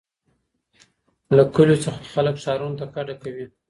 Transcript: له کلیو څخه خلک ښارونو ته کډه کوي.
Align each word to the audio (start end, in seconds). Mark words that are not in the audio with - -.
له 1.35 1.43
کلیو 1.55 1.81
څخه 1.85 1.99
خلک 2.13 2.35
ښارونو 2.43 2.77
ته 2.79 2.85
کډه 2.93 3.15
کوي. 3.21 3.45